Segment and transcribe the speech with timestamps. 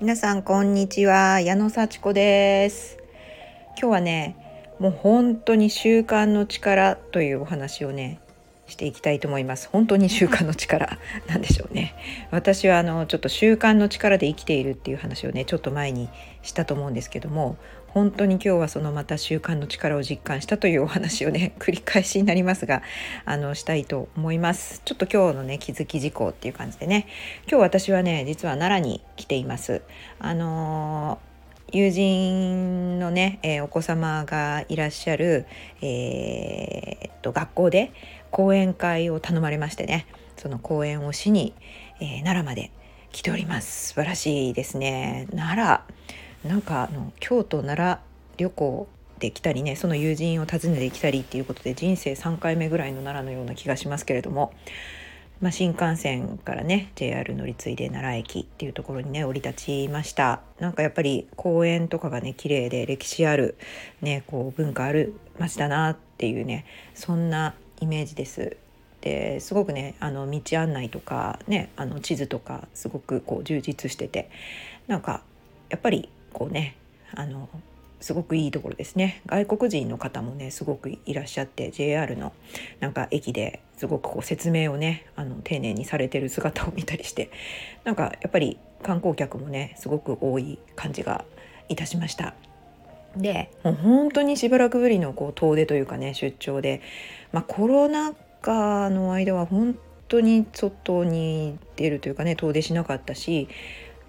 [0.00, 1.40] 皆さんこんにちは。
[1.40, 2.98] 矢野幸子です。
[3.80, 4.36] 今日はね
[4.80, 8.18] もう本当に習慣の力というお話をね
[8.74, 9.68] していきたいと思います。
[9.70, 11.94] 本当に習慣の力 なんでしょうね。
[12.32, 16.08] 私はあのちょっと習慣の力で生きているっていう話をねちょっと前に
[16.42, 17.56] したと思うんですけども
[17.88, 22.82] 本当に今日はそのまた習慣の力を実感したというお話をね 繰り返しになりますが
[23.24, 24.82] あのしたいと思います。
[24.84, 27.06] ちょっと今日のね気づき事項っていう感じでね。
[27.48, 29.82] 今日私はね実は奈良に来ています。
[30.18, 31.34] あのー
[31.72, 35.44] 友人のね、えー、お子様がいらっしゃる、
[35.82, 37.92] えー、っと学校で
[38.34, 41.54] 講演会を頼まれましてねその講演をしに、
[42.00, 42.72] えー、奈良まで
[43.12, 43.90] 来ております。
[43.90, 45.28] 素晴らしいですね。
[45.30, 45.56] 奈
[46.42, 47.98] 良なんかあの京都奈良
[48.36, 48.88] 旅行
[49.20, 54.52] できたりねその友人を訪ねてきたりっていうことで人生3回目ぐらいの奈良のような気がしますけれども
[55.40, 60.40] まあ、新幹線からね JR 乗り継いで奈良駅っていうところにね降り立ちました。
[60.58, 63.56] なんかやっぱり公園とかがね綺麗で歴史ある
[64.00, 67.54] ねこう文化ある街だなっていうねそんな
[67.84, 68.56] イメージです
[69.02, 74.30] ですごくねあの道案内とかねあの地図とかすごくこう充実してて
[74.86, 75.22] なんか
[75.68, 76.76] やっぱりこうね
[77.14, 77.48] あの
[78.00, 82.32] すごくいいところですね外国人の方もねすごくいらっしゃって JR の
[82.80, 87.30] なんか駅ですごくこう説明をねあの丁寧にされてる姿を見たりして
[87.84, 91.26] なんかやっぱり観光客もねすごく多い感じが
[91.68, 92.34] いたしました。
[93.16, 96.80] でもう本当にしばらくぶりのこう遠出というかね出張で、
[97.32, 99.76] まあ、コロナ禍の間は本
[100.08, 103.48] 当に外に出るというかね遠出しなかったし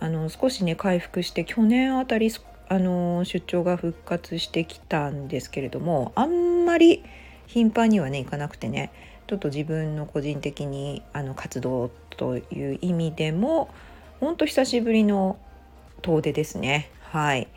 [0.00, 2.32] あの少しね回復して去年あたり
[2.68, 7.04] あの出張が復活してきたんですけれどもあんまり
[7.46, 8.90] 頻繁にはね行かなくてね
[9.26, 13.72] ちょっと自分の個人的にあの活動という意味でも
[14.20, 15.38] ほんと久しぶりの
[16.02, 16.90] 遠出ですね。
[17.00, 17.48] はい。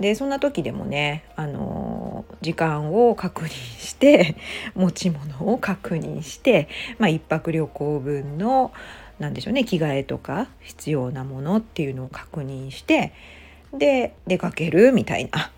[0.00, 4.34] でそんな時でもねあの時間を確認して
[4.74, 6.68] 持ち物を確認して
[6.98, 8.72] まあ一泊旅行分の
[9.18, 13.12] 何でしょうね着替えとか必要なものっていうのを確認して
[13.74, 15.52] で出かけるみたいな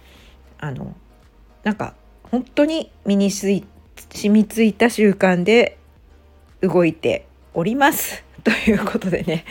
[0.59, 0.94] あの
[1.62, 3.62] なんか本当に身に染
[4.24, 5.78] みついた習慣で
[6.60, 8.24] 動いております。
[8.44, 9.44] ということでね。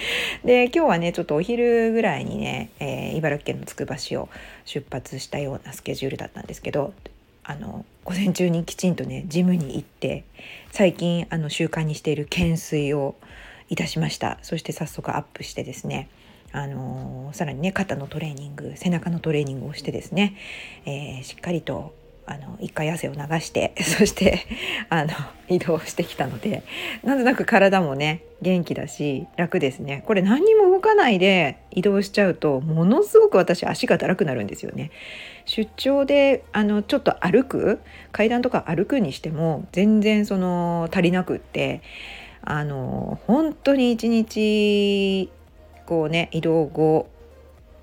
[0.43, 4.27] で今日はねちょっとお昼ぐらいにね、えー、茨城県のつくば市を
[4.65, 6.93] 出発したようなスケジュールだったんですけど
[7.43, 10.25] あの午前中にきちんとねジムに行って
[10.71, 13.15] 最近あの習慣にしている懸垂を
[13.69, 14.37] いたしました。
[14.41, 16.09] そして早速アップしてですね
[16.51, 20.35] あのさらにね肩のトレーニング背中のトレーニングをしてですね、
[20.85, 21.93] えー、しっかりと
[22.31, 24.39] あの一回汗を流して そして
[24.87, 25.09] あの
[25.49, 26.63] 移動してきたので
[27.03, 30.03] なんとなく体もね元気だし楽ですね。
[30.07, 34.91] これ何にも動かないで移動しちゃうとものすごく私足がだらくなるんですよね。
[35.45, 37.79] 出張であのちょっと歩く
[38.13, 41.81] 階段とか歩くにしても全然その足りなくって
[42.41, 45.29] あの本当に一日
[45.85, 47.07] こうね移動後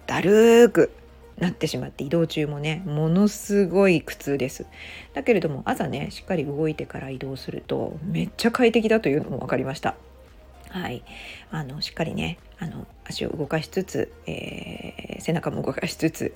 [0.06, 0.90] だるく
[1.38, 4.66] なってしまって移動中もねものすごい苦痛です。
[5.14, 9.94] だけれども朝ねしっかり動いてから移動するとめっちゃ快適だというのも分かりました。
[10.70, 11.02] はい。
[11.50, 16.34] あのしっかりねあの足を動かしつつ、えー、背中も動かしつつ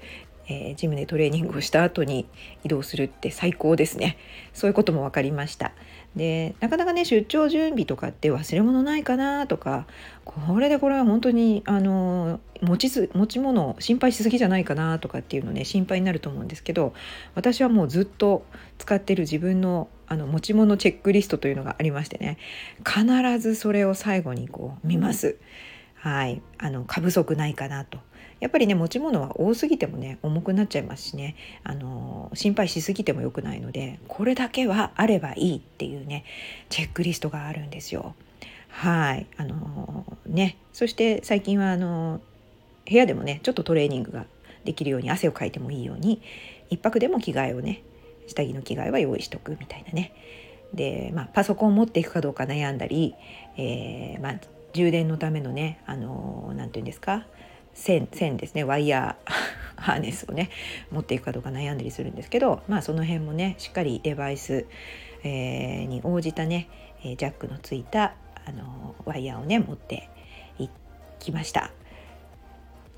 [0.52, 2.26] えー、ジムでトレーニングをした後に
[2.64, 4.18] 移動するって最高ですね。
[4.52, 5.72] そういうことも分かりました。
[6.16, 9.86] でなかなかね出張準備とかって忘れ物ないかなとか
[10.24, 16.92] これでこれは本当にあの持ちす持ち物心配しすぎじゃないかなとかっていうのね心配になると思うんですけど
[17.34, 18.44] 私はもうずっと
[18.76, 22.36] 使ってる自分のあの持ち物チェックリストというのがありましてね
[22.86, 25.38] 必ずそれを最後にこう見ます。
[25.94, 28.00] はい、あの過不足ないかなと。
[28.42, 31.36] やっぱりね持ち物は多すぎてもね重くなっちゃいますしね。
[31.62, 36.24] あの心配しすぎても良くないのでこれだけはあればいいっていうね
[36.68, 38.16] チェックリストがあるんですよ。
[38.68, 39.28] はい。
[39.36, 40.56] あのね。
[40.72, 42.20] そして最近はあの
[42.84, 44.26] 部屋でもねちょっとトレーニングが
[44.64, 46.20] できるように汗をかいてもいいように
[46.72, 47.84] 1泊でも着替えをね
[48.26, 50.12] 下着の着替えは用意しとくみたいなね。
[50.74, 53.14] で、まあ、パソコンを持っていくかどうか悩んだり、
[53.56, 54.34] えー、まあ、
[54.72, 57.26] 充電のためのね何て言うんですか
[57.74, 58.64] 線線ですね。
[58.64, 59.32] ワイヤー
[59.80, 60.50] ハーネスをね
[60.90, 64.66] 持っていくかどうか悩んだりするんですけどまあその辺もねしっかりデバイス、
[65.24, 66.68] えー、に応じたね
[67.02, 68.14] ジャックのついた
[68.46, 70.08] あのワイヤーをね持って
[70.58, 70.68] い
[71.18, 71.70] きました。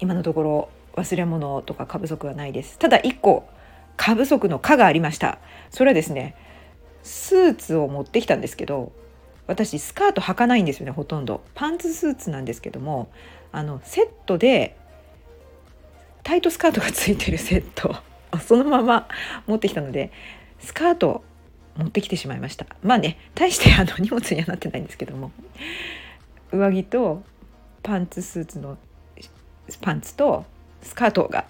[0.01, 2.79] 今のところ忘れ物とか過不足はないです。
[2.79, 3.49] ただ1個
[3.97, 5.39] 過不足の「か」がありました。
[5.71, 6.35] それはですね
[7.03, 8.93] スーツを持ってきたんですけど
[9.47, 11.43] 私スカート履かないんですよねほとんど。
[11.55, 13.11] パンツスーツなんですけども
[13.53, 14.77] あのセットで
[16.23, 17.97] タイトスカートがついてる セット
[18.41, 19.09] そのまま
[19.47, 20.11] 持ってきたので
[20.59, 21.23] スカート
[21.77, 22.67] 持ってきてしまいました。
[22.83, 25.31] まあね大してあの荷物にはなってないんですけども
[26.53, 27.23] 上着と
[27.83, 28.79] パンツスーツの
[29.81, 30.45] パンツと
[30.83, 31.47] スカートが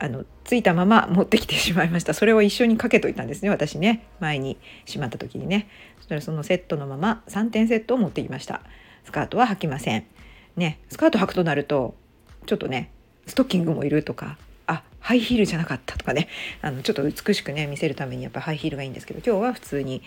[0.00, 2.14] あのついたまま持ってきてしまいました。
[2.14, 3.50] それを一緒にかけといたんですね。
[3.50, 4.06] 私ね。
[4.20, 5.68] 前にしまった時にね。
[5.98, 8.62] そしたらそのセットのまま3点セットを持ってきました。
[9.04, 10.04] スカートは履きません。
[10.56, 10.78] ね。
[10.88, 11.94] スカート履くとなると
[12.46, 12.90] ちょっとね
[13.26, 16.28] ストッキングもいるとかあハイヒールじゃなかったとかね。
[16.62, 20.02] あのちょっと美しくね見せるためにやっぱハイヒールがいいんですけど今日は普通に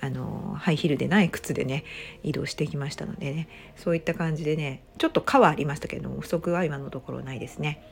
[0.00, 1.84] あのハイヒールでない靴でね
[2.22, 3.48] 移動してきましたのでね。
[3.76, 7.82] そういった感じでねちょっと蚊はありましたけども不足は今のところないですね。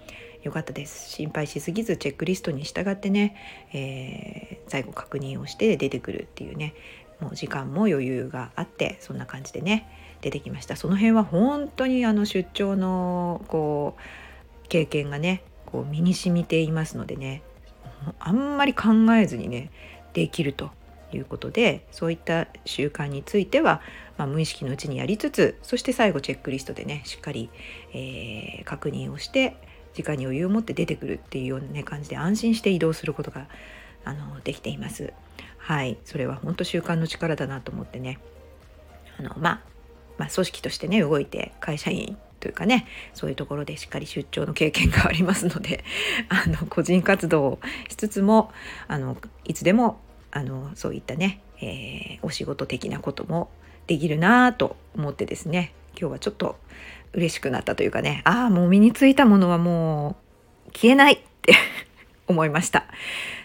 [0.43, 1.11] よかったです。
[1.11, 3.37] 心配しすぎずチェックリストに従ってね、
[3.73, 6.75] えー、最後確認をして出てくるっていうね
[7.21, 9.89] もう時間も余裕があってそんな感じでね
[10.23, 10.77] 出てきました。
[10.77, 17.43] その辺は本当にあの出張のこう経験がねこう身に染みていますのでね
[18.19, 19.71] あんまり考えずにね
[20.13, 20.71] できると
[21.13, 23.81] いうことでそういった習慣については、
[24.17, 27.51] まあ、無意識のうちにやりつつそして最後チェックリストでねしっかり、
[27.93, 29.57] えー、確認をして
[29.95, 33.47] 時間に余裕を持って出てくるっていうような、ね、感じで安心して移動することが
[34.05, 35.13] あのできています。
[35.59, 38.19] はいそれは本当習慣の力だなと思ってね
[39.19, 39.61] あの、まあ、
[40.19, 45.85] まあ組織としてね動いて会社員というかねそういうところでしっかり出張の経験がありますので
[46.29, 47.59] あの個人活動を
[47.89, 48.51] しつつも
[48.89, 50.01] あのいつでも
[50.33, 53.51] あのそういったね、えー、お仕事的なことも
[53.87, 56.57] できるなと思ってですね今日はちょっと
[57.13, 58.23] 嬉しくなったというかね。
[58.25, 60.17] ああもう身についたものはも
[60.69, 61.55] う消えないって。
[62.31, 62.85] 思いました。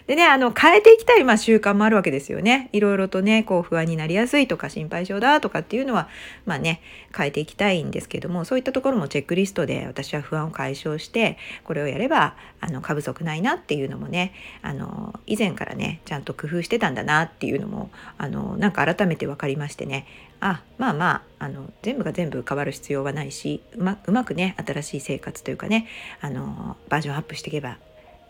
[0.06, 2.70] でね、あの、変えていきたい、まあ、習慣もあるわけですよね。
[2.72, 6.08] いろいろとね、こう、不安になりやすいとか、心配性だとかっていうのは、
[6.44, 6.80] まあね、
[7.16, 20.06] 変えていきたいんですけども、そういったところもチェックリストで私は不安を解消して、これをやれば、あの、過不足ないなっていうのもね、あの、以前からね、ちゃんと工夫してたんだなっていうのも、あの、なんか改めて分かりましてね、
[20.38, 25.88] あ、まあまあ、あの、全部が全部変わる必要はないし、うまうまくね、新しい生活というかね、
[26.20, 27.78] あの、バージョンアップしていけば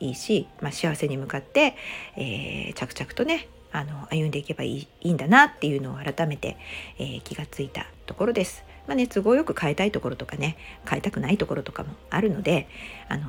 [0.01, 1.75] いいし、まあ、幸せに向かって、
[2.17, 6.57] えー、着々とねあの歩んでいけばいいいいんだなっていうのを改めて、
[6.99, 8.65] えー、気がついたところです。
[8.87, 10.57] まあね、都合よく変えたいところとかね
[10.89, 12.69] 変えたくないところとかもあるので
[13.09, 13.27] あの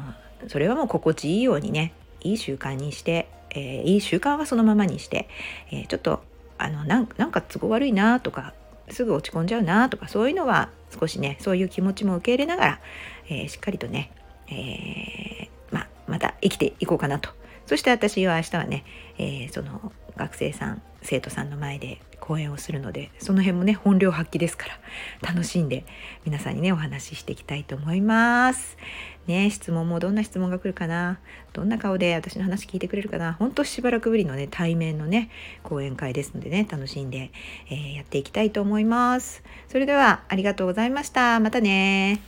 [0.48, 5.28] それはもう心地いいようにねいい習慣にして、えー、いい習慣はそのままにして、
[5.72, 6.22] えー、ちょっと
[6.60, 8.54] あのなんか都合悪いなとか
[8.90, 12.80] すぐ落ち込んじゃうなとかそういうのは少しねそういう気持ちも受け入れながら、
[13.30, 14.12] えー、しっかりとね、
[14.50, 15.37] え
[16.08, 17.30] また生きていこうかなと。
[17.66, 18.86] そして私は明日はね、
[19.18, 24.68] えー、その学生さん生徒さんの前で講演をするのでその辺もね本領発揮ですか
[25.22, 25.86] ら楽しんで
[26.26, 28.78] 皆さんにねお話ししていきたいと思います。
[29.28, 31.20] ね質問もどんな質問が来るかな？
[31.52, 33.34] どんな顔で私の話聞いてくれるかな？
[33.34, 35.30] ほんとしばらくぶりのね対面のね
[35.64, 37.32] 講演会ですのでね楽しんで、
[37.70, 39.44] えー、やっていきたいと思います。
[39.68, 41.42] それではありがとうございました。
[41.42, 42.22] またね